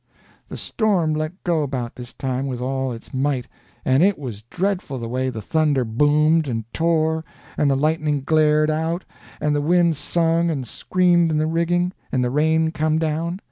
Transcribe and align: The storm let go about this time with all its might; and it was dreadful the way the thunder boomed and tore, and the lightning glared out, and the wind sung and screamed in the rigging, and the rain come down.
The 0.49 0.57
storm 0.57 1.13
let 1.13 1.43
go 1.43 1.61
about 1.61 1.93
this 1.93 2.11
time 2.11 2.47
with 2.47 2.59
all 2.59 2.91
its 2.91 3.13
might; 3.13 3.47
and 3.85 4.01
it 4.01 4.17
was 4.17 4.41
dreadful 4.49 4.97
the 4.97 5.07
way 5.07 5.29
the 5.29 5.43
thunder 5.43 5.85
boomed 5.85 6.47
and 6.47 6.65
tore, 6.73 7.23
and 7.55 7.69
the 7.69 7.75
lightning 7.77 8.23
glared 8.23 8.71
out, 8.71 9.05
and 9.39 9.55
the 9.55 9.61
wind 9.61 9.95
sung 9.95 10.49
and 10.49 10.65
screamed 10.67 11.29
in 11.29 11.37
the 11.37 11.45
rigging, 11.45 11.93
and 12.11 12.23
the 12.23 12.31
rain 12.31 12.71
come 12.71 12.97
down. 12.97 13.39